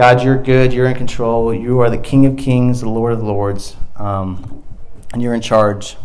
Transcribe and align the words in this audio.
God, 0.00 0.22
you're 0.22 0.42
good. 0.42 0.72
You're 0.72 0.86
in 0.86 0.94
control. 0.94 1.52
You 1.52 1.80
are 1.80 1.90
the 1.90 1.98
King 1.98 2.24
of 2.24 2.38
Kings, 2.38 2.80
the 2.80 2.88
Lord 2.88 3.12
of 3.12 3.22
Lords, 3.22 3.76
um, 3.96 4.64
and 5.12 5.20
you're 5.20 5.34
in 5.34 5.42
charge. 5.42 5.98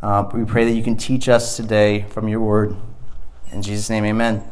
Uh, 0.00 0.26
we 0.32 0.46
pray 0.46 0.64
that 0.64 0.70
you 0.70 0.82
can 0.82 0.96
teach 0.96 1.28
us 1.28 1.58
today 1.58 2.06
from 2.08 2.26
your 2.26 2.40
word. 2.40 2.74
In 3.52 3.60
Jesus' 3.60 3.90
name, 3.90 4.06
amen. 4.06 4.50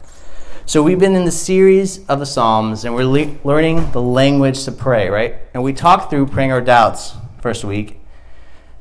So, 0.67 0.83
we've 0.83 0.99
been 0.99 1.17
in 1.17 1.25
the 1.25 1.33
series 1.33 2.05
of 2.05 2.19
the 2.19 2.27
Psalms, 2.27 2.85
and 2.85 2.95
we're 2.95 3.07
le- 3.07 3.39
learning 3.45 3.93
the 3.93 4.03
language 4.03 4.63
to 4.67 4.73
pray, 4.73 5.09
right? 5.09 5.37
And 5.55 5.63
we 5.63 5.73
talked 5.73 6.11
through 6.11 6.27
praying 6.27 6.53
our 6.53 6.61
doubts 6.61 7.15
first 7.41 7.65
week 7.65 7.99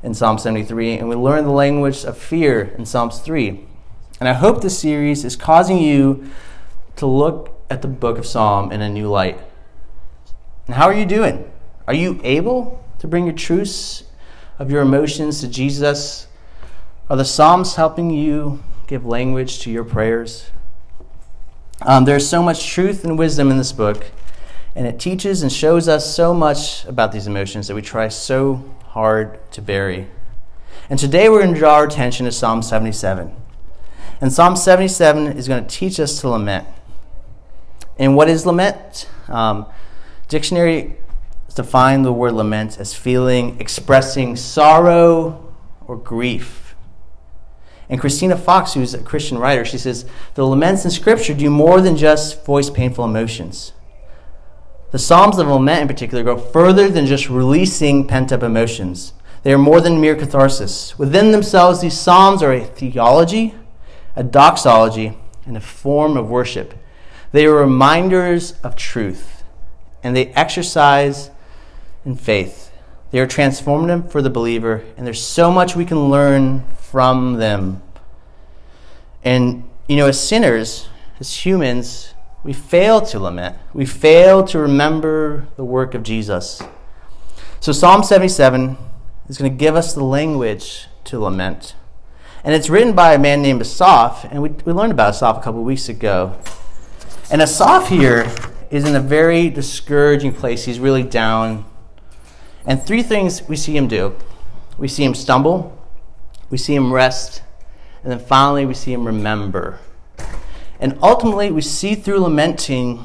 in 0.02 0.12
Psalm 0.12 0.36
73, 0.36 0.98
and 0.98 1.08
we 1.08 1.14
learned 1.14 1.46
the 1.46 1.52
language 1.52 2.04
of 2.04 2.18
fear 2.18 2.74
in 2.76 2.84
Psalms 2.84 3.20
3. 3.20 3.64
And 4.20 4.28
I 4.28 4.34
hope 4.34 4.60
this 4.60 4.78
series 4.78 5.24
is 5.24 5.36
causing 5.36 5.78
you 5.78 6.28
to 6.96 7.06
look 7.06 7.57
at 7.70 7.82
the 7.82 7.88
book 7.88 8.18
of 8.18 8.26
Psalm 8.26 8.72
in 8.72 8.80
a 8.80 8.88
new 8.88 9.08
light. 9.08 9.38
And 10.66 10.76
how 10.76 10.86
are 10.86 10.94
you 10.94 11.06
doing? 11.06 11.50
Are 11.86 11.94
you 11.94 12.20
able 12.22 12.84
to 12.98 13.06
bring 13.06 13.24
your 13.24 13.34
truths 13.34 14.04
of 14.58 14.70
your 14.70 14.82
emotions 14.82 15.40
to 15.40 15.48
Jesus? 15.48 16.26
Are 17.08 17.16
the 17.16 17.24
Psalms 17.24 17.76
helping 17.76 18.10
you 18.10 18.62
give 18.86 19.06
language 19.06 19.60
to 19.60 19.70
your 19.70 19.84
prayers? 19.84 20.50
Um, 21.82 22.04
there's 22.04 22.28
so 22.28 22.42
much 22.42 22.66
truth 22.66 23.04
and 23.04 23.18
wisdom 23.18 23.50
in 23.50 23.56
this 23.56 23.72
book, 23.72 24.10
and 24.74 24.86
it 24.86 24.98
teaches 24.98 25.42
and 25.42 25.52
shows 25.52 25.88
us 25.88 26.14
so 26.14 26.34
much 26.34 26.84
about 26.86 27.12
these 27.12 27.26
emotions 27.26 27.68
that 27.68 27.74
we 27.74 27.82
try 27.82 28.08
so 28.08 28.64
hard 28.88 29.38
to 29.52 29.62
bury. 29.62 30.08
And 30.90 30.98
today 30.98 31.28
we're 31.28 31.42
going 31.42 31.54
to 31.54 31.58
draw 31.58 31.74
our 31.74 31.86
attention 31.86 32.26
to 32.26 32.32
Psalm 32.32 32.62
77. 32.62 33.34
And 34.20 34.32
Psalm 34.32 34.56
77 34.56 35.28
is 35.38 35.46
going 35.46 35.64
to 35.64 35.68
teach 35.68 36.00
us 36.00 36.20
to 36.20 36.28
lament. 36.28 36.66
And 37.98 38.16
what 38.16 38.28
is 38.28 38.46
lament? 38.46 39.08
Um, 39.28 39.66
dictionary 40.28 40.96
defines 41.54 42.04
the 42.04 42.12
word 42.12 42.34
lament 42.34 42.78
as 42.78 42.94
feeling, 42.94 43.60
expressing 43.60 44.36
sorrow 44.36 45.52
or 45.86 45.96
grief. 45.96 46.76
And 47.88 48.00
Christina 48.00 48.36
Fox, 48.36 48.74
who's 48.74 48.94
a 48.94 49.02
Christian 49.02 49.38
writer, 49.38 49.64
she 49.64 49.78
says 49.78 50.04
the 50.34 50.46
laments 50.46 50.84
in 50.84 50.90
Scripture 50.90 51.34
do 51.34 51.50
more 51.50 51.80
than 51.80 51.96
just 51.96 52.44
voice 52.44 52.70
painful 52.70 53.04
emotions. 53.04 53.72
The 54.90 54.98
Psalms 54.98 55.38
of 55.38 55.48
lament, 55.48 55.82
in 55.82 55.88
particular, 55.88 56.22
go 56.22 56.38
further 56.38 56.88
than 56.88 57.06
just 57.06 57.28
releasing 57.28 58.06
pent 58.06 58.30
up 58.30 58.42
emotions. 58.42 59.12
They 59.42 59.52
are 59.52 59.58
more 59.58 59.80
than 59.80 60.00
mere 60.00 60.14
catharsis. 60.14 60.98
Within 60.98 61.32
themselves, 61.32 61.80
these 61.80 61.98
Psalms 61.98 62.42
are 62.42 62.52
a 62.52 62.64
theology, 62.64 63.54
a 64.14 64.22
doxology, 64.22 65.16
and 65.44 65.56
a 65.56 65.60
form 65.60 66.16
of 66.16 66.28
worship. 66.28 66.74
They 67.32 67.46
are 67.46 67.54
reminders 67.54 68.52
of 68.62 68.76
truth, 68.76 69.42
and 70.02 70.16
they 70.16 70.28
exercise 70.28 71.30
in 72.04 72.16
faith. 72.16 72.72
They 73.10 73.20
are 73.20 73.26
transformative 73.26 74.10
for 74.10 74.22
the 74.22 74.30
believer, 74.30 74.84
and 74.96 75.06
there's 75.06 75.22
so 75.22 75.50
much 75.50 75.76
we 75.76 75.84
can 75.84 76.08
learn 76.08 76.64
from 76.76 77.34
them. 77.34 77.82
And, 79.24 79.68
you 79.88 79.96
know, 79.96 80.06
as 80.06 80.20
sinners, 80.20 80.88
as 81.20 81.44
humans, 81.44 82.14
we 82.44 82.52
fail 82.52 83.00
to 83.02 83.18
lament. 83.18 83.56
We 83.72 83.84
fail 83.84 84.44
to 84.44 84.58
remember 84.58 85.48
the 85.56 85.64
work 85.64 85.94
of 85.94 86.02
Jesus. 86.02 86.62
So, 87.60 87.72
Psalm 87.72 88.02
77 88.02 88.76
is 89.28 89.36
going 89.36 89.50
to 89.50 89.56
give 89.56 89.74
us 89.74 89.92
the 89.92 90.04
language 90.04 90.86
to 91.04 91.18
lament. 91.18 91.74
And 92.44 92.54
it's 92.54 92.70
written 92.70 92.94
by 92.94 93.14
a 93.14 93.18
man 93.18 93.42
named 93.42 93.60
Asaph, 93.60 94.24
and 94.30 94.42
we, 94.42 94.50
we 94.50 94.72
learned 94.72 94.92
about 94.92 95.14
Asaph 95.14 95.38
a 95.38 95.42
couple 95.42 95.62
weeks 95.64 95.88
ago. 95.88 96.38
And 97.30 97.42
Asaph 97.42 97.88
here 97.88 98.32
is 98.70 98.88
in 98.88 98.96
a 98.96 99.00
very 99.00 99.50
discouraging 99.50 100.32
place. 100.32 100.64
He's 100.64 100.80
really 100.80 101.02
down. 101.02 101.66
And 102.64 102.82
three 102.82 103.02
things 103.02 103.46
we 103.46 103.56
see 103.56 103.76
him 103.76 103.86
do 103.86 104.16
we 104.78 104.88
see 104.88 105.04
him 105.04 105.14
stumble, 105.14 105.76
we 106.50 106.56
see 106.56 106.74
him 106.74 106.92
rest, 106.92 107.42
and 108.02 108.12
then 108.12 108.18
finally 108.18 108.64
we 108.64 108.74
see 108.74 108.92
him 108.92 109.04
remember. 109.04 109.80
And 110.80 110.96
ultimately, 111.02 111.50
we 111.50 111.60
see 111.60 111.96
through 111.96 112.20
lamenting 112.20 113.04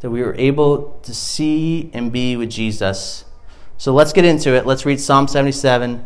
that 0.00 0.10
we 0.10 0.20
were 0.20 0.34
able 0.34 0.98
to 1.04 1.14
see 1.14 1.88
and 1.94 2.10
be 2.10 2.36
with 2.36 2.50
Jesus. 2.50 3.24
So 3.78 3.94
let's 3.94 4.12
get 4.12 4.24
into 4.24 4.54
it. 4.54 4.66
Let's 4.66 4.84
read 4.84 5.00
Psalm 5.00 5.28
77. 5.28 6.04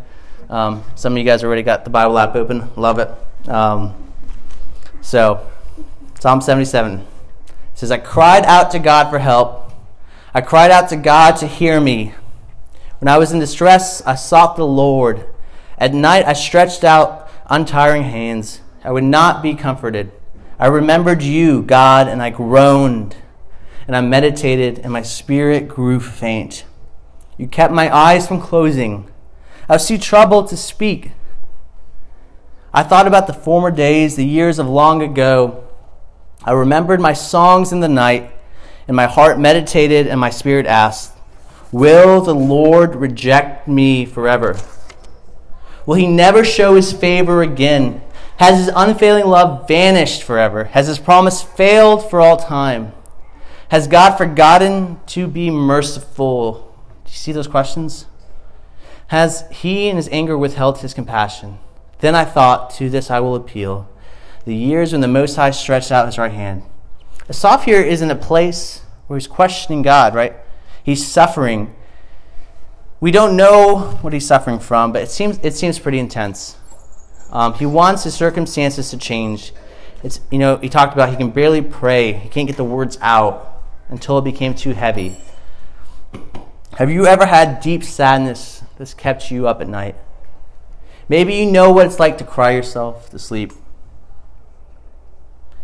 Um, 0.50 0.84
some 0.94 1.14
of 1.14 1.18
you 1.18 1.24
guys 1.24 1.42
already 1.42 1.62
got 1.62 1.84
the 1.84 1.90
Bible 1.90 2.18
app 2.18 2.36
open. 2.36 2.70
Love 2.76 2.98
it. 2.98 3.48
Um, 3.48 3.94
so, 5.00 5.46
Psalm 6.18 6.40
77 6.40 7.06
says, 7.74 7.90
I 7.90 7.98
cried 7.98 8.44
out 8.44 8.70
to 8.70 8.78
God 8.78 9.10
for 9.10 9.18
help. 9.18 9.70
I 10.32 10.40
cried 10.40 10.70
out 10.70 10.88
to 10.88 10.96
God 10.96 11.36
to 11.36 11.46
hear 11.46 11.80
me. 11.80 12.14
When 13.00 13.08
I 13.08 13.18
was 13.18 13.32
in 13.32 13.38
distress, 13.38 14.00
I 14.06 14.14
sought 14.14 14.56
the 14.56 14.66
Lord. 14.66 15.26
At 15.76 15.92
night, 15.92 16.24
I 16.24 16.32
stretched 16.32 16.84
out 16.84 17.30
untiring 17.46 18.04
hands. 18.04 18.60
I 18.82 18.90
would 18.92 19.04
not 19.04 19.42
be 19.42 19.54
comforted. 19.54 20.10
I 20.58 20.66
remembered 20.66 21.22
you, 21.22 21.62
God, 21.62 22.08
and 22.08 22.22
I 22.22 22.30
groaned. 22.30 23.16
And 23.86 23.94
I 23.94 24.00
meditated, 24.00 24.78
and 24.78 24.92
my 24.92 25.02
spirit 25.02 25.68
grew 25.68 26.00
faint. 26.00 26.64
You 27.36 27.46
kept 27.46 27.74
my 27.74 27.94
eyes 27.94 28.26
from 28.26 28.40
closing. 28.40 29.10
I 29.68 29.74
was 29.74 29.86
too 29.86 29.98
troubled 29.98 30.48
to 30.48 30.56
speak. 30.56 31.12
I 32.72 32.82
thought 32.82 33.06
about 33.06 33.26
the 33.26 33.34
former 33.34 33.70
days, 33.70 34.16
the 34.16 34.26
years 34.26 34.58
of 34.58 34.68
long 34.68 35.02
ago. 35.02 35.65
I 36.46 36.52
remembered 36.52 37.00
my 37.00 37.12
songs 37.12 37.72
in 37.72 37.80
the 37.80 37.88
night, 37.88 38.30
and 38.86 38.96
my 38.96 39.06
heart 39.06 39.38
meditated, 39.38 40.06
and 40.06 40.20
my 40.20 40.30
spirit 40.30 40.64
asked, 40.64 41.12
Will 41.72 42.20
the 42.20 42.34
Lord 42.34 42.94
reject 42.94 43.66
me 43.66 44.06
forever? 44.06 44.56
Will 45.84 45.96
he 45.96 46.06
never 46.06 46.44
show 46.44 46.76
his 46.76 46.92
favor 46.92 47.42
again? 47.42 48.00
Has 48.38 48.58
his 48.58 48.70
unfailing 48.74 49.26
love 49.26 49.66
vanished 49.66 50.22
forever? 50.22 50.64
Has 50.64 50.86
his 50.86 51.00
promise 51.00 51.42
failed 51.42 52.08
for 52.08 52.20
all 52.20 52.36
time? 52.36 52.92
Has 53.70 53.88
God 53.88 54.16
forgotten 54.16 55.00
to 55.06 55.26
be 55.26 55.50
merciful? 55.50 56.72
Do 57.04 57.10
you 57.10 57.16
see 57.16 57.32
those 57.32 57.48
questions? 57.48 58.06
Has 59.08 59.44
he 59.50 59.88
in 59.88 59.96
his 59.96 60.08
anger 60.12 60.38
withheld 60.38 60.78
his 60.78 60.94
compassion? 60.94 61.58
Then 61.98 62.14
I 62.14 62.24
thought, 62.24 62.70
To 62.74 62.88
this 62.88 63.10
I 63.10 63.18
will 63.18 63.34
appeal. 63.34 63.88
The 64.46 64.54
years 64.54 64.92
when 64.92 65.00
the 65.00 65.08
Most 65.08 65.34
High 65.34 65.50
stretched 65.50 65.90
out 65.90 66.06
his 66.06 66.18
right 66.18 66.30
hand. 66.30 66.62
Asaph 67.28 67.64
here 67.64 67.80
is 67.80 68.00
in 68.00 68.12
a 68.12 68.16
place 68.16 68.80
where 69.08 69.18
he's 69.18 69.26
questioning 69.26 69.82
God, 69.82 70.14
right? 70.14 70.34
He's 70.84 71.04
suffering. 71.04 71.74
We 73.00 73.10
don't 73.10 73.36
know 73.36 73.98
what 74.02 74.12
he's 74.12 74.24
suffering 74.24 74.60
from, 74.60 74.92
but 74.92 75.02
it 75.02 75.10
seems, 75.10 75.40
it 75.42 75.54
seems 75.54 75.80
pretty 75.80 75.98
intense. 75.98 76.56
Um, 77.32 77.54
he 77.54 77.66
wants 77.66 78.04
his 78.04 78.14
circumstances 78.14 78.88
to 78.90 78.96
change. 78.96 79.52
It's, 80.04 80.20
you 80.30 80.38
know, 80.38 80.58
he 80.58 80.68
talked 80.68 80.92
about 80.92 81.10
he 81.10 81.16
can 81.16 81.30
barely 81.30 81.60
pray, 81.60 82.12
he 82.12 82.28
can't 82.28 82.46
get 82.46 82.56
the 82.56 82.64
words 82.64 82.98
out 83.00 83.60
until 83.88 84.16
it 84.18 84.24
became 84.24 84.54
too 84.54 84.74
heavy. 84.74 85.16
Have 86.78 86.88
you 86.88 87.04
ever 87.04 87.26
had 87.26 87.60
deep 87.60 87.82
sadness 87.82 88.62
that's 88.78 88.94
kept 88.94 89.28
you 89.28 89.48
up 89.48 89.60
at 89.60 89.66
night? 89.68 89.96
Maybe 91.08 91.34
you 91.34 91.50
know 91.50 91.72
what 91.72 91.86
it's 91.86 91.98
like 91.98 92.16
to 92.18 92.24
cry 92.24 92.52
yourself 92.52 93.10
to 93.10 93.18
sleep. 93.18 93.52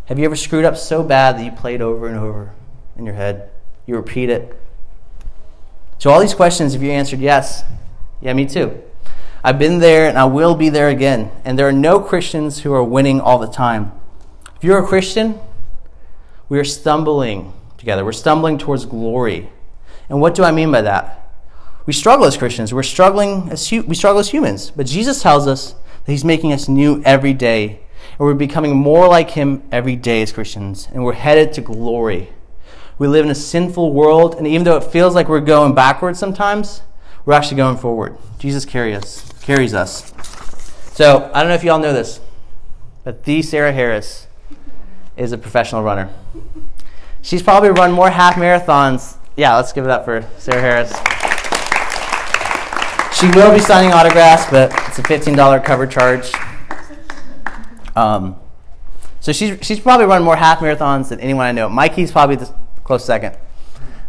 Have 0.07 0.19
you 0.19 0.25
ever 0.25 0.37
screwed 0.37 0.65
up 0.65 0.77
so 0.77 1.03
bad 1.03 1.39
that 1.39 1.45
you 1.45 1.53
played 1.53 1.81
over 1.81 2.07
and 2.07 2.19
over 2.19 2.53
in 2.97 3.07
your 3.07 3.15
head? 3.15 3.51
You 3.87 3.97
repeat 3.97 4.31
it. 4.31 4.59
So, 5.99 6.11
all 6.11 6.21
these 6.21 6.35
questions, 6.35 6.75
if 6.75 6.83
you 6.83 6.91
answered 6.91 7.21
yes, 7.21 7.65
yeah, 8.21 8.33
me 8.33 8.47
too. 8.47 8.83
I've 9.45 9.59
been 9.59 9.79
there 9.79 10.09
and 10.09 10.19
I 10.19 10.25
will 10.25 10.55
be 10.55 10.69
there 10.69 10.89
again. 10.89 11.31
And 11.45 11.59
there 11.59 11.69
are 11.69 11.73
no 11.73 12.01
Christians 12.01 12.61
who 12.61 12.73
are 12.73 12.83
winning 12.83 13.21
all 13.21 13.39
the 13.39 13.49
time. 13.49 13.93
If 14.57 14.65
you're 14.65 14.79
a 14.79 14.87
Christian, 14.87 15.41
we 16.49 16.59
are 16.59 16.65
stumbling 16.65 17.53
together. 17.79 18.05
We're 18.05 18.13
stumbling 18.13 18.59
towards 18.59 18.85
glory. 18.85 19.51
And 20.09 20.21
what 20.21 20.35
do 20.35 20.45
I 20.45 20.53
mean 20.53 20.71
by 20.71 20.83
that? 20.83 21.33
We 21.87 21.93
struggle 21.93 22.27
as 22.27 22.37
Christians. 22.37 22.73
We're 22.73 22.85
struggling 22.85 23.49
as 23.51 23.71
we 23.71 23.95
struggle 23.95 24.21
as 24.21 24.31
humans. 24.31 24.71
But 24.71 24.87
Jesus 24.87 25.23
tells 25.23 25.49
us 25.49 25.75
that 26.05 26.13
He's 26.13 26.25
making 26.25 26.53
us 26.53 26.69
new 26.69 27.03
every 27.05 27.33
day, 27.33 27.81
and 28.13 28.21
we're 28.21 28.35
becoming 28.35 28.77
more 28.77 29.09
like 29.09 29.31
Him 29.31 29.63
every 29.73 29.97
day 29.97 30.23
as 30.23 30.33
Christians, 30.33 30.89
and 30.93 31.05
we're 31.05 31.15
headed 31.15 31.53
to 31.55 31.61
glory. 31.61 32.31
We 32.99 33.09
live 33.09 33.25
in 33.25 33.31
a 33.31 33.35
sinful 33.35 33.93
world, 33.93 34.35
and 34.37 34.47
even 34.47 34.65
though 34.65 34.77
it 34.77 34.85
feels 34.85 35.15
like 35.15 35.29
we're 35.29 35.41
going 35.41 35.75
backwards 35.75 36.19
sometimes, 36.19 36.83
we're 37.25 37.35
actually 37.35 37.57
going 37.57 37.77
forward. 37.77 38.17
Jesus 38.39 38.65
carry 38.65 38.95
us, 38.95 39.33
carries 39.43 39.75
us. 39.75 40.13
So 40.93 41.31
I 41.33 41.41
don't 41.41 41.49
know 41.49 41.55
if 41.55 41.65
you 41.65 41.71
all 41.71 41.79
know 41.79 41.93
this, 41.93 42.21
but 43.05 43.25
the 43.25 43.43
Sarah 43.43 43.73
Harris 43.73 44.27
is 45.17 45.33
a 45.33 45.39
professional 45.39 45.83
runner. 45.83 46.11
She's 47.23 47.43
probably 47.43 47.71
run 47.71 47.93
more 47.93 48.11
half 48.11 48.35
marathons. 48.35 49.17
Yeah, 49.37 49.57
let's 49.57 49.73
give 49.73 49.85
it 49.85 49.91
up 49.91 50.05
for 50.05 50.29
Sarah 50.39 50.61
Harris. 50.61 50.93
She 53.19 53.29
will 53.39 53.53
be 53.53 53.61
signing 53.61 53.93
autographs, 53.93 54.51
but 54.51 54.73
it's 54.89 54.99
a 54.99 55.03
$15 55.03 55.65
cover 55.65 55.87
charge. 55.87 56.33
Um, 57.97 58.37
so 59.21 59.33
she's, 59.33 59.59
she's 59.65 59.79
probably 59.79 60.07
run 60.07 60.23
more 60.23 60.37
half 60.37 60.59
marathons 60.59 61.11
than 61.11 61.21
anyone 61.21 61.47
I 61.47 61.53
know. 61.53 61.69
Mikey's 61.69 62.11
probably 62.11 62.37
the 62.37 62.53
close 62.83 63.05
second. 63.05 63.37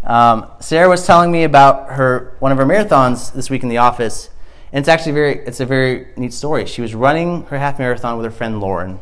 Um, 0.04 0.48
Sarah 0.60 0.90
was 0.90 1.06
telling 1.06 1.32
me 1.32 1.44
about 1.44 1.92
her 1.92 2.36
one 2.40 2.52
of 2.52 2.58
her 2.58 2.66
marathons 2.66 3.32
this 3.34 3.50
week 3.50 3.64
in 3.64 3.70
the 3.70 3.78
office, 3.78 4.30
and 4.72 4.82
it's 4.82 4.90
actually 4.90 5.14
very 5.14 5.38
it's 5.46 5.60
a 5.62 5.66
very 5.66 6.08
neat 6.18 6.34
story. 6.34 6.66
She 6.66 6.82
was 6.82 6.94
running 6.94 7.44
her 7.46 7.58
half 7.58 7.80
marathon 7.80 8.18
with 8.18 8.26
her 8.26 8.32
friend 8.32 8.60
Lauren, 8.60 9.00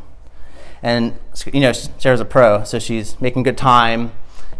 and 0.82 1.18
you 1.52 1.60
know 1.60 1.72
Sarah's 1.72 2.20
a 2.20 2.24
pro, 2.24 2.62
so 2.62 2.78
she's 2.78 3.20
making 3.20 3.42
good 3.42 3.58
time, 3.58 4.12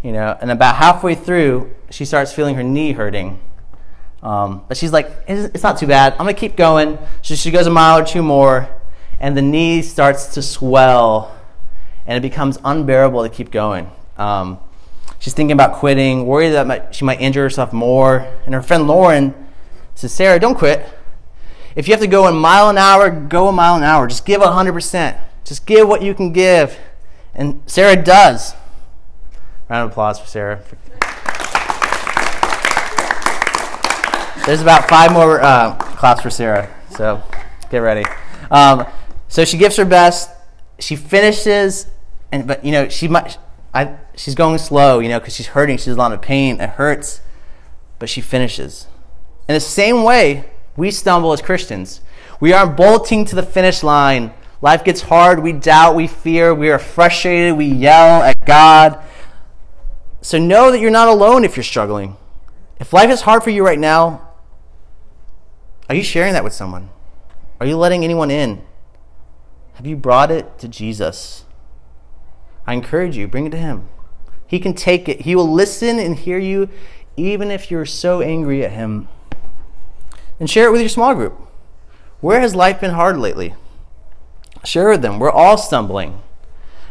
you 0.03 0.11
know. 0.11 0.37
And 0.41 0.51
about 0.51 0.77
halfway 0.77 1.15
through, 1.15 1.73
she 1.91 2.05
starts 2.05 2.33
feeling 2.33 2.57
her 2.57 2.65
knee 2.65 2.93
hurting, 2.93 3.41
um, 4.23 4.65
but 4.67 4.77
she's 4.77 4.93
like, 4.93 5.11
it's, 5.29 5.63
not 5.63 5.79
too 5.79 5.87
bad. 5.87 6.15
I'm 6.15 6.19
gonna 6.21 6.35
keep 6.35 6.57
going. 6.57 6.99
So 7.23 7.37
she 7.37 7.53
goes 7.53 7.69
a 7.69 7.71
mile 7.71 8.01
or 8.01 8.05
two 8.05 8.23
more, 8.23 8.69
and 9.23 9.35
the 9.35 9.43
knee 9.43 9.81
starts 9.81 10.35
to 10.35 10.43
swell, 10.43 11.35
and 12.07 12.19
it 12.19 12.21
becomes 12.21 12.59
unbearable 12.63 13.23
to 13.23 13.31
keep 13.31 13.51
going. 13.51 13.91
Um, 14.19 14.59
She's 15.23 15.35
thinking 15.35 15.53
about 15.53 15.75
quitting, 15.75 16.27
worried 16.27 16.51
that 16.51 16.97
she 16.97 17.05
might 17.05 17.21
injure 17.21 17.45
herself 17.45 17.73
more. 17.73 18.27
And 18.45 18.57
her 18.57 18.61
friend 18.61 18.89
Lauren 18.89 19.33
says, 19.95 20.13
Sarah, 20.13 20.41
don't 20.41 20.59
quit. 20.59 20.85
If 21.77 21.87
you 21.87 21.95
have 21.95 22.01
to 22.01 22.09
go 22.09 22.27
a 22.27 22.33
mile 22.33 22.69
an 22.69 22.77
hour, 22.77 23.09
go 23.09 23.47
a 23.47 23.53
mile 23.53 23.77
an 23.77 23.85
hour. 23.85 24.09
Just 24.09 24.27
give 24.27 24.41
100%. 24.41 25.17
Just 25.45 25.65
give 25.65 25.87
what 25.87 26.03
you 26.03 26.13
can 26.13 26.33
give. 26.33 26.77
And 27.37 27.63
Sarah 27.67 27.95
does. 27.95 28.55
Round 29.69 29.85
of 29.85 29.93
applause 29.93 30.19
for 30.19 30.27
Sarah. 30.27 30.61
There's 34.45 34.61
about 34.61 34.89
five 34.89 35.13
more 35.13 35.41
uh, 35.41 35.77
claps 35.77 36.21
for 36.21 36.31
Sarah, 36.31 36.69
so 36.97 37.23
get 37.71 37.79
ready. 37.79 38.05
Um, 38.51 38.89
so 39.33 39.47
she 39.47 39.57
gives 39.57 39.77
her 39.77 39.87
best. 39.87 40.29
She 40.79 40.95
finishes, 40.95 41.87
and 42.31 42.47
but 42.47 42.63
you 42.67 42.71
know 42.71 42.91
she 42.91 43.09
might. 43.09 43.39
I, 43.73 43.97
she's 44.15 44.35
going 44.35 44.59
slow, 44.59 44.99
you 44.99 45.09
know, 45.09 45.19
because 45.19 45.35
she's 45.35 45.47
hurting. 45.47 45.79
She's 45.79 45.95
a 45.95 45.95
lot 45.95 46.13
of 46.13 46.21
pain. 46.21 46.61
It 46.61 46.69
hurts. 46.69 47.23
But 47.99 48.11
she 48.11 48.21
finishes. 48.21 48.89
In 49.49 49.55
the 49.55 49.61
same 49.61 50.05
way, 50.05 50.51
we 50.77 50.91
stumble 50.91 51.33
as 51.33 51.41
Christians. 51.41 52.03
We 52.41 52.53
aren't 52.53 52.77
bolting 52.77 53.25
to 53.25 53.35
the 53.35 53.43
finish 53.43 53.83
line. 53.83 54.35
Life 54.61 54.85
gets 54.85 55.01
hard. 55.01 55.43
We 55.43 55.55
doubt. 55.55 55.97
We 55.97 56.09
fear. 56.09 56.55
We 56.55 56.69
are 56.69 56.79
frustrated. 56.79 57.57
We 57.57 57.65
yell 57.65 58.23
at 58.23 58.39
God. 58.45 59.03
So 60.21 60.37
know 60.37 60.71
that 60.71 60.79
you're 60.79 60.91
not 60.91 61.09
alone 61.09 61.43
if 61.47 61.57
you're 61.57 61.65
struggling. 61.65 62.19
If 62.79 62.93
life 62.93 63.09
is 63.09 63.23
hard 63.23 63.43
for 63.43 63.49
you 63.49 63.65
right 63.65 63.79
now, 63.79 64.29
are 65.89 65.95
you 65.95 66.03
sharing 66.03 66.35
that 66.35 66.45
with 66.45 66.53
someone? 66.53 66.91
Are 67.61 67.67
you 67.67 67.79
letting 67.79 68.05
anyone 68.05 68.31
in? 68.31 68.63
Have 69.75 69.87
you 69.87 69.97
brought 69.97 70.31
it 70.31 70.59
to 70.59 70.69
Jesus? 70.69 71.45
I 72.67 72.75
encourage 72.75 73.17
you, 73.17 73.27
bring 73.27 73.47
it 73.47 73.51
to 73.51 73.59
Him. 73.59 73.89
He 74.47 74.61
can 74.61 74.75
take 74.75 75.09
it. 75.09 75.23
He 75.23 75.35
will 75.35 75.51
listen 75.51 75.99
and 75.99 76.17
hear 76.17 76.39
you, 76.39 76.69
even 77.17 77.51
if 77.51 77.71
you're 77.71 77.87
so 77.87 78.21
angry 78.21 78.65
at 78.65 78.73
Him. 78.73 79.09
And 80.39 80.49
share 80.49 80.69
it 80.69 80.73
with 80.73 80.81
your 80.81 80.91
small 80.91 81.15
group. 81.15 81.39
Where 82.21 82.41
has 82.41 82.55
life 82.55 82.81
been 82.81 82.93
hard 82.93 83.17
lately? 83.17 83.55
Share 84.65 84.91
with 84.91 85.03
them. 85.03 85.19
We're 85.19 85.31
all 85.31 85.57
stumbling. 85.57 86.21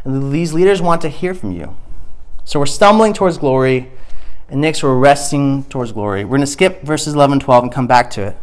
And 0.04 0.33
these 0.33 0.54
leaders 0.54 0.81
want 0.81 1.01
to 1.01 1.10
hear 1.10 1.33
from 1.33 1.51
you. 1.51 1.78
So 2.44 2.60
we're 2.60 2.66
stumbling 2.66 3.13
towards 3.13 3.38
glory, 3.38 3.92
and 4.50 4.60
next 4.60 4.83
we're 4.83 4.98
resting 4.98 5.63
towards 5.66 5.92
glory. 5.92 6.25
We're 6.25 6.38
going 6.38 6.42
to 6.42 6.48
skip 6.48 6.81
verses 6.81 7.13
11 7.13 7.33
and 7.33 7.42
12 7.42 7.63
and 7.66 7.72
come 7.72 7.88
back 7.88 8.10
to 8.12 8.28
it. 8.28 8.38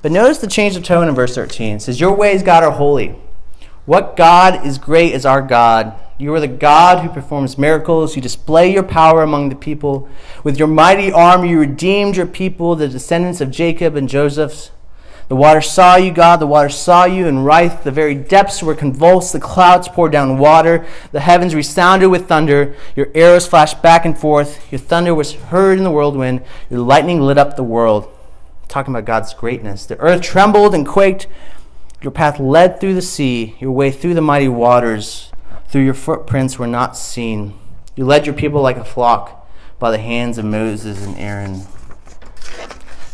But 0.00 0.10
notice 0.10 0.38
the 0.38 0.48
change 0.48 0.74
of 0.74 0.82
tone 0.82 1.08
in 1.08 1.14
verse 1.14 1.34
13. 1.34 1.76
It 1.76 1.82
says, 1.82 2.00
Your 2.00 2.14
ways, 2.14 2.42
God, 2.42 2.64
are 2.64 2.72
holy. 2.72 3.14
What 3.84 4.16
God 4.16 4.64
is 4.64 4.78
great 4.78 5.12
is 5.12 5.26
our 5.26 5.42
God. 5.42 5.94
You 6.16 6.32
are 6.34 6.40
the 6.40 6.46
God 6.46 7.02
who 7.02 7.08
performs 7.08 7.58
miracles. 7.58 8.14
You 8.14 8.22
display 8.22 8.72
your 8.72 8.84
power 8.84 9.22
among 9.22 9.48
the 9.48 9.56
people. 9.56 10.08
With 10.44 10.56
your 10.56 10.68
mighty 10.68 11.10
arm, 11.10 11.44
you 11.44 11.58
redeemed 11.58 12.16
your 12.16 12.26
people, 12.26 12.76
the 12.76 12.88
descendants 12.88 13.40
of 13.40 13.50
Jacob 13.50 13.96
and 13.96 14.08
Joseph. 14.08 14.70
The 15.26 15.36
water 15.36 15.60
saw 15.60 15.96
you, 15.96 16.12
God. 16.12 16.36
The 16.36 16.46
water 16.46 16.68
saw 16.68 17.06
you 17.06 17.26
and 17.26 17.44
writhed. 17.44 17.82
The 17.82 17.90
very 17.90 18.14
depths 18.14 18.62
were 18.62 18.74
convulsed. 18.74 19.32
The 19.32 19.40
clouds 19.40 19.88
poured 19.88 20.12
down 20.12 20.38
water. 20.38 20.86
The 21.10 21.20
heavens 21.20 21.54
resounded 21.54 22.10
with 22.10 22.28
thunder. 22.28 22.76
Your 22.94 23.08
arrows 23.14 23.48
flashed 23.48 23.82
back 23.82 24.04
and 24.04 24.16
forth. 24.16 24.70
Your 24.70 24.78
thunder 24.78 25.14
was 25.14 25.32
heard 25.32 25.78
in 25.78 25.84
the 25.84 25.90
whirlwind. 25.90 26.42
Your 26.70 26.80
lightning 26.80 27.20
lit 27.20 27.38
up 27.38 27.56
the 27.56 27.62
world. 27.64 28.08
Talking 28.68 28.94
about 28.94 29.06
God's 29.06 29.34
greatness. 29.34 29.86
The 29.86 29.98
earth 29.98 30.22
trembled 30.22 30.74
and 30.74 30.86
quaked. 30.86 31.26
Your 32.02 32.12
path 32.12 32.40
led 32.40 32.80
through 32.80 32.94
the 32.94 33.02
sea, 33.02 33.56
your 33.60 33.70
way 33.70 33.90
through 33.90 34.14
the 34.14 34.20
mighty 34.20 34.48
waters 34.48 35.30
through 35.72 35.84
your 35.84 35.94
footprints 35.94 36.58
were 36.58 36.66
not 36.66 36.98
seen. 36.98 37.58
You 37.96 38.04
led 38.04 38.26
your 38.26 38.34
people 38.34 38.60
like 38.60 38.76
a 38.76 38.84
flock 38.84 39.48
by 39.78 39.90
the 39.90 39.98
hands 39.98 40.36
of 40.36 40.44
Moses 40.44 41.04
and 41.04 41.16
Aaron. 41.16 41.62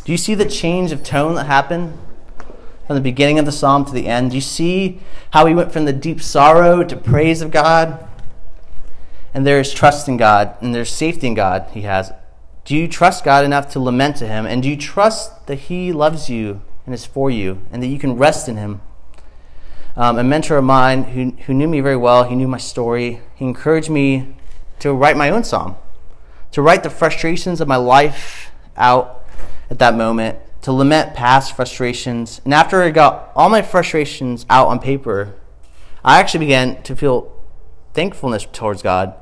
Do 0.05 0.13
you 0.13 0.19
see 0.19 0.35
the 0.35 0.45
change 0.45 0.91
of 0.91 1.05
tone 1.05 1.37
that 1.37 1.47
happened 1.47 1.97
from 2.87 2.97
the 2.97 3.01
beginning 3.01 3.39
of 3.39 3.47
the 3.47 3.53
psalm 3.53 3.85
to 3.85 3.93
the 3.93 4.09
end? 4.09 4.31
Do 4.31 4.37
you 4.37 4.41
see 4.41 5.01
how 5.31 5.47
he 5.47 5.55
went 5.55 5.71
from 5.71 5.85
the 5.85 5.93
deep 5.93 6.21
sorrow 6.21 6.83
to 6.83 6.97
praise 6.97 7.43
of 7.43 7.53
God? 7.53 8.05
And 9.33 9.47
there 9.47 9.61
is 9.61 9.73
trust 9.73 10.09
in 10.09 10.17
God, 10.17 10.57
and 10.61 10.75
there's 10.75 10.91
safety 10.91 11.29
in 11.29 11.35
God, 11.35 11.69
he 11.73 11.83
has. 11.83 12.13
Do 12.65 12.75
you 12.75 12.89
trust 12.89 13.23
God 13.23 13.45
enough 13.45 13.71
to 13.73 13.81
lament 13.81 14.17
to 14.17 14.27
him? 14.27 14.47
And 14.47 14.63
do 14.63 14.69
you 14.69 14.77
trust 14.77 15.47
that 15.47 15.57
he 15.57 15.93
loves 15.93 16.29
you 16.29 16.63
and 16.89 16.95
is 16.95 17.07
for 17.07 17.31
you, 17.31 17.61
and 17.71 17.83
that 17.83 17.87
you 17.87 17.99
can 17.99 18.17
rest 18.17 18.49
in 18.49 18.57
him? 18.57 18.81
um, 19.99 20.17
a 20.17 20.23
mentor 20.23 20.57
of 20.57 20.65
mine 20.65 21.03
who, 21.03 21.33
who 21.47 21.53
knew 21.53 21.67
me 21.67 21.81
very 21.81 21.97
well, 21.97 22.23
he 22.23 22.37
knew 22.37 22.47
my 22.47 22.57
story. 22.57 23.21
He 23.35 23.45
encouraged 23.45 23.91
me 23.91 24.37
to 24.79 24.93
write 24.93 25.17
my 25.17 25.29
own 25.29 25.43
psalm, 25.43 25.75
to 26.53 26.63
write 26.63 26.85
the 26.85 26.91
frustrations 26.91 27.61
of 27.61 27.67
my 27.67 27.77
life 27.77 28.53
out 28.77 29.25
at 29.69 29.81
that 29.81 29.97
moment, 29.97 30.39
to 30.63 30.73
lament 30.73 31.15
past 31.15 31.57
frustrations. 31.57 32.41
And 32.45 32.55
after 32.55 32.81
I 32.81 32.91
got 32.91 33.33
all 33.35 33.49
my 33.49 33.61
frustrations 33.61 34.47
out 34.49 34.69
on 34.69 34.79
paper, 34.79 35.35
I 36.05 36.21
actually 36.21 36.47
began 36.47 36.81
to 36.85 36.95
feel 36.95 37.33
thankfulness 37.93 38.47
towards 38.53 38.83
God. 38.83 39.15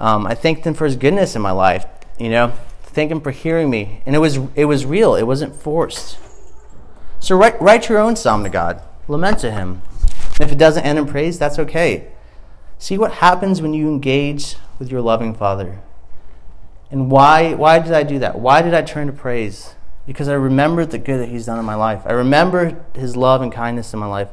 Um, 0.00 0.26
I 0.26 0.34
thanked 0.34 0.64
Him 0.66 0.72
for 0.72 0.86
His 0.86 0.96
goodness 0.96 1.36
in 1.36 1.42
my 1.42 1.50
life, 1.50 1.84
you 2.18 2.30
know, 2.30 2.54
thank 2.82 3.10
Him 3.10 3.20
for 3.20 3.30
hearing 3.30 3.68
me. 3.68 4.02
And 4.06 4.16
it 4.16 4.20
was, 4.20 4.38
it 4.54 4.64
was 4.64 4.86
real, 4.86 5.16
it 5.16 5.24
wasn't 5.24 5.54
forced. 5.54 6.16
So 7.20 7.36
write, 7.36 7.60
write 7.60 7.88
your 7.88 7.98
own 7.98 8.16
psalm 8.16 8.44
to 8.44 8.50
God, 8.50 8.82
lament 9.08 9.38
to 9.40 9.50
Him. 9.50 9.82
And 10.34 10.40
if 10.40 10.52
it 10.52 10.58
doesn't 10.58 10.84
end 10.84 10.98
in 10.98 11.06
praise, 11.06 11.38
that's 11.38 11.58
okay. 11.58 12.08
See 12.78 12.96
what 12.96 13.14
happens 13.14 13.60
when 13.60 13.74
you 13.74 13.88
engage 13.88 14.56
with 14.78 14.90
your 14.90 15.00
loving 15.00 15.34
Father. 15.34 15.80
And 16.90 17.10
why, 17.10 17.54
why 17.54 17.80
did 17.80 17.92
I 17.92 18.02
do 18.02 18.18
that? 18.20 18.38
Why 18.38 18.62
did 18.62 18.72
I 18.72 18.82
turn 18.82 19.08
to 19.08 19.12
praise? 19.12 19.74
Because 20.06 20.28
I 20.28 20.34
remembered 20.34 20.90
the 20.90 20.98
good 20.98 21.20
that 21.20 21.28
He's 21.28 21.46
done 21.46 21.58
in 21.58 21.64
my 21.64 21.74
life. 21.74 22.02
I 22.06 22.12
remember 22.12 22.84
His 22.94 23.16
love 23.16 23.42
and 23.42 23.52
kindness 23.52 23.92
in 23.92 23.98
my 23.98 24.06
life, 24.06 24.28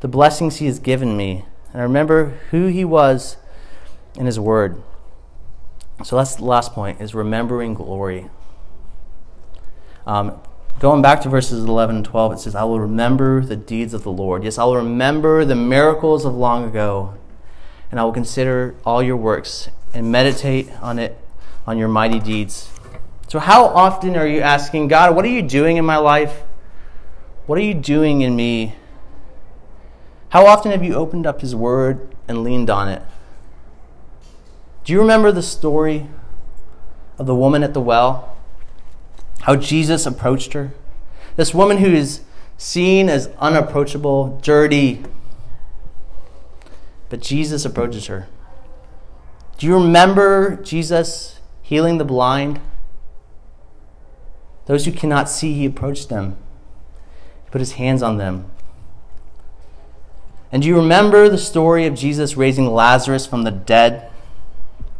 the 0.00 0.08
blessings 0.08 0.56
He 0.56 0.66
has 0.66 0.78
given 0.78 1.16
me. 1.16 1.46
And 1.72 1.80
I 1.80 1.84
remember 1.84 2.38
who 2.50 2.66
He 2.66 2.84
was 2.84 3.36
in 4.14 4.26
His 4.26 4.38
Word. 4.38 4.82
So 6.04 6.16
that's 6.16 6.36
the 6.36 6.44
last 6.44 6.72
point, 6.72 7.00
is 7.00 7.14
remembering 7.14 7.74
glory. 7.74 8.28
Um, 10.06 10.40
Going 10.78 11.00
back 11.00 11.20
to 11.22 11.28
verses 11.28 11.64
11 11.64 11.96
and 11.96 12.04
12, 12.04 12.32
it 12.32 12.38
says, 12.40 12.54
I 12.54 12.64
will 12.64 12.80
remember 12.80 13.40
the 13.40 13.56
deeds 13.56 13.94
of 13.94 14.02
the 14.02 14.10
Lord. 14.10 14.42
Yes, 14.42 14.58
I 14.58 14.64
will 14.64 14.76
remember 14.76 15.44
the 15.44 15.54
miracles 15.54 16.24
of 16.24 16.34
long 16.34 16.64
ago, 16.64 17.14
and 17.90 18.00
I 18.00 18.04
will 18.04 18.12
consider 18.12 18.74
all 18.84 19.02
your 19.02 19.16
works 19.16 19.68
and 19.94 20.10
meditate 20.10 20.70
on 20.80 20.98
it, 20.98 21.16
on 21.66 21.78
your 21.78 21.88
mighty 21.88 22.18
deeds. 22.18 22.68
So, 23.28 23.38
how 23.38 23.66
often 23.66 24.16
are 24.16 24.26
you 24.26 24.40
asking, 24.40 24.88
God, 24.88 25.14
what 25.14 25.24
are 25.24 25.28
you 25.28 25.42
doing 25.42 25.76
in 25.76 25.84
my 25.84 25.96
life? 25.96 26.42
What 27.46 27.58
are 27.58 27.62
you 27.62 27.74
doing 27.74 28.20
in 28.20 28.36
me? 28.36 28.74
How 30.30 30.46
often 30.46 30.72
have 30.72 30.82
you 30.82 30.94
opened 30.94 31.26
up 31.26 31.40
His 31.40 31.54
Word 31.54 32.14
and 32.26 32.42
leaned 32.42 32.70
on 32.70 32.88
it? 32.88 33.02
Do 34.84 34.92
you 34.92 35.00
remember 35.00 35.30
the 35.30 35.42
story 35.42 36.08
of 37.18 37.26
the 37.26 37.34
woman 37.34 37.62
at 37.62 37.74
the 37.74 37.80
well? 37.80 38.31
How 39.42 39.56
Jesus 39.56 40.06
approached 40.06 40.52
her. 40.52 40.72
This 41.36 41.54
woman 41.54 41.78
who 41.78 41.92
is 41.92 42.22
seen 42.56 43.08
as 43.08 43.28
unapproachable, 43.38 44.38
dirty, 44.42 45.02
but 47.08 47.20
Jesus 47.20 47.64
approaches 47.64 48.06
her. 48.06 48.28
Do 49.58 49.66
you 49.66 49.74
remember 49.74 50.56
Jesus 50.56 51.40
healing 51.60 51.98
the 51.98 52.04
blind? 52.04 52.60
Those 54.66 54.84
who 54.84 54.92
cannot 54.92 55.28
see, 55.28 55.54
he 55.54 55.66
approached 55.66 56.08
them. 56.08 56.36
He 57.44 57.50
put 57.50 57.60
his 57.60 57.72
hands 57.72 58.02
on 58.02 58.18
them. 58.18 58.50
And 60.52 60.62
do 60.62 60.68
you 60.68 60.76
remember 60.76 61.28
the 61.28 61.38
story 61.38 61.86
of 61.86 61.94
Jesus 61.94 62.36
raising 62.36 62.72
Lazarus 62.72 63.26
from 63.26 63.42
the 63.42 63.50
dead? 63.50 64.10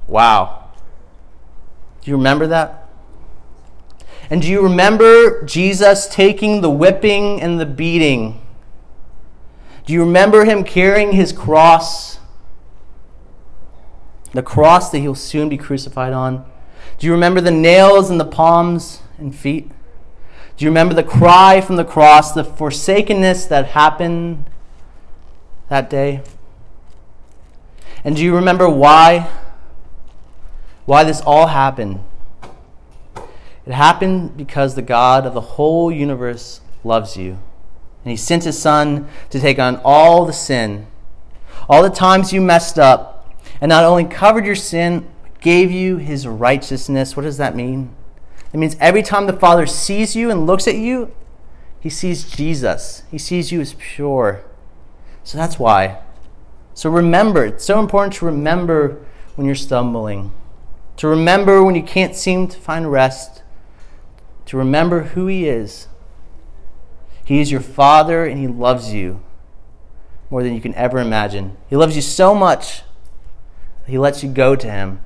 Wow. 0.08 0.70
Do 2.02 2.10
you 2.10 2.16
remember 2.16 2.46
that? 2.48 2.81
And 4.32 4.40
do 4.40 4.48
you 4.48 4.62
remember 4.62 5.44
Jesus 5.44 6.08
taking 6.08 6.62
the 6.62 6.70
whipping 6.70 7.40
and 7.40 7.60
the 7.60 7.66
beating? 7.66 8.40
Do 9.84 9.92
you 9.92 10.00
remember 10.00 10.46
him 10.46 10.64
carrying 10.64 11.12
his 11.12 11.32
cross? 11.32 12.18
the 14.32 14.42
cross 14.42 14.90
that 14.90 15.00
he'll 15.00 15.14
soon 15.14 15.50
be 15.50 15.58
crucified 15.58 16.14
on? 16.14 16.50
Do 16.98 17.06
you 17.06 17.12
remember 17.12 17.42
the 17.42 17.50
nails 17.50 18.10
in 18.10 18.16
the 18.16 18.24
palms 18.24 19.02
and 19.18 19.34
feet? 19.34 19.70
Do 20.56 20.64
you 20.64 20.70
remember 20.70 20.94
the 20.94 21.02
cry 21.02 21.60
from 21.60 21.76
the 21.76 21.84
cross, 21.84 22.32
the 22.32 22.42
forsakenness 22.42 23.44
that 23.46 23.66
happened 23.66 24.46
that 25.68 25.90
day? 25.90 26.22
And 28.02 28.16
do 28.16 28.22
you 28.22 28.34
remember 28.34 28.68
why? 28.68 29.28
Why 30.86 31.04
this 31.04 31.20
all 31.20 31.48
happened? 31.48 32.00
It 33.66 33.72
happened 33.72 34.36
because 34.36 34.74
the 34.74 34.82
God 34.82 35.26
of 35.26 35.34
the 35.34 35.40
whole 35.40 35.90
universe 35.92 36.60
loves 36.82 37.16
you. 37.16 37.38
And 38.04 38.10
he 38.10 38.16
sent 38.16 38.44
his 38.44 38.60
son 38.60 39.08
to 39.30 39.38
take 39.38 39.58
on 39.58 39.80
all 39.84 40.26
the 40.26 40.32
sin, 40.32 40.86
all 41.68 41.82
the 41.82 41.90
times 41.90 42.32
you 42.32 42.40
messed 42.40 42.78
up, 42.78 43.32
and 43.60 43.68
not 43.68 43.84
only 43.84 44.04
covered 44.04 44.44
your 44.44 44.56
sin, 44.56 45.08
gave 45.40 45.70
you 45.70 45.98
his 45.98 46.26
righteousness. 46.26 47.16
What 47.16 47.22
does 47.22 47.36
that 47.36 47.54
mean? 47.54 47.94
It 48.52 48.56
means 48.56 48.76
every 48.80 49.02
time 49.02 49.26
the 49.26 49.32
Father 49.32 49.66
sees 49.66 50.16
you 50.16 50.30
and 50.30 50.46
looks 50.46 50.66
at 50.66 50.74
you, 50.74 51.14
he 51.80 51.88
sees 51.88 52.28
Jesus. 52.28 53.02
He 53.10 53.18
sees 53.18 53.52
you 53.52 53.60
as 53.60 53.74
pure. 53.74 54.44
So 55.24 55.38
that's 55.38 55.58
why. 55.58 56.00
So 56.74 56.90
remember, 56.90 57.44
it's 57.44 57.64
so 57.64 57.80
important 57.80 58.14
to 58.14 58.26
remember 58.26 59.04
when 59.36 59.46
you're 59.46 59.54
stumbling, 59.54 60.32
to 60.96 61.08
remember 61.08 61.62
when 61.62 61.74
you 61.74 61.82
can't 61.82 62.14
seem 62.14 62.48
to 62.48 62.58
find 62.58 62.90
rest, 62.90 63.41
to 64.46 64.56
remember 64.56 65.02
who 65.02 65.26
He 65.26 65.48
is. 65.48 65.88
He 67.24 67.40
is 67.40 67.50
your 67.50 67.60
Father 67.60 68.24
and 68.24 68.38
He 68.38 68.46
loves 68.46 68.92
you 68.92 69.22
more 70.30 70.42
than 70.42 70.54
you 70.54 70.60
can 70.60 70.74
ever 70.74 70.98
imagine. 70.98 71.56
He 71.68 71.76
loves 71.76 71.96
you 71.96 72.02
so 72.02 72.34
much 72.34 72.82
He 73.86 73.98
lets 73.98 74.22
you 74.22 74.30
go 74.30 74.56
to 74.56 74.70
Him 74.70 75.00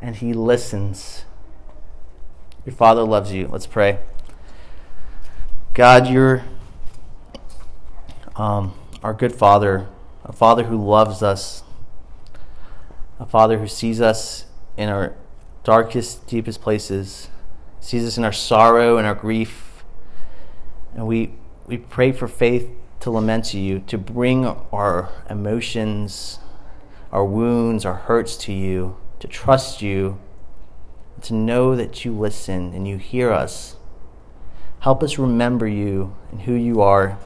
and 0.00 0.16
He 0.16 0.32
listens. 0.32 1.24
Your 2.64 2.74
Father 2.74 3.02
loves 3.02 3.32
you. 3.32 3.48
Let's 3.48 3.66
pray. 3.66 3.98
God, 5.74 6.08
you're 6.08 6.44
um, 8.36 8.74
our 9.02 9.14
good 9.14 9.34
Father 9.34 9.88
a 10.30 10.32
Father 10.32 10.64
who 10.64 10.76
loves 10.82 11.22
us, 11.22 11.64
a 13.18 13.26
Father 13.26 13.58
who 13.58 13.66
sees 13.66 14.00
us 14.00 14.46
in 14.76 14.88
our 14.88 15.14
darkest, 15.64 16.26
deepest 16.26 16.60
places, 16.60 17.28
sees 17.80 18.06
us 18.06 18.18
in 18.18 18.24
our 18.24 18.32
sorrow 18.32 18.96
and 18.98 19.06
our 19.06 19.14
grief. 19.14 19.84
And 20.94 21.06
we, 21.06 21.34
we 21.66 21.78
pray 21.78 22.12
for 22.12 22.28
faith 22.28 22.70
to 23.00 23.10
lament 23.10 23.46
to 23.46 23.58
you, 23.58 23.80
to 23.80 23.98
bring 23.98 24.44
our 24.46 25.10
emotions, 25.28 26.38
our 27.10 27.24
wounds, 27.24 27.84
our 27.84 27.94
hurts 27.94 28.36
to 28.36 28.52
you, 28.52 28.96
to 29.18 29.26
trust 29.26 29.82
you, 29.82 30.18
to 31.22 31.34
know 31.34 31.74
that 31.76 32.04
you 32.04 32.12
listen 32.12 32.72
and 32.74 32.86
you 32.86 32.96
hear 32.96 33.32
us. 33.32 33.76
Help 34.80 35.02
us 35.02 35.18
remember 35.18 35.66
you 35.66 36.14
and 36.30 36.42
who 36.42 36.54
you 36.54 36.80
are. 36.80 37.18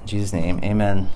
In 0.00 0.06
Jesus' 0.06 0.32
name, 0.32 0.60
amen. 0.62 1.10